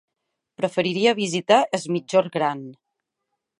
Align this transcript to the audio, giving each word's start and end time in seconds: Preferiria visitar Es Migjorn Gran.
Preferiria 0.61 1.13
visitar 1.19 1.61
Es 1.79 1.87
Migjorn 1.97 2.35
Gran. 2.39 2.67